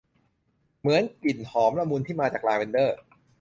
[0.79, 2.97] เหมือนกลิ่นหอมละมุน ที่มาจากลาเวนเดอร์